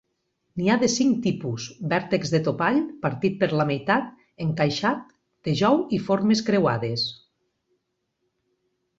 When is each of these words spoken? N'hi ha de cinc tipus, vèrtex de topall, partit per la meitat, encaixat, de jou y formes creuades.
N'hi 0.59 0.69
ha 0.69 0.75
de 0.83 0.87
cinc 0.91 1.17
tipus, 1.25 1.65
vèrtex 1.89 2.31
de 2.35 2.39
topall, 2.47 2.79
partit 3.03 3.35
per 3.43 3.49
la 3.59 3.67
meitat, 3.71 4.07
encaixat, 4.45 5.03
de 5.49 5.53
jou 5.59 5.77
y 5.99 6.01
formes 6.07 6.41
creuades. 6.49 7.05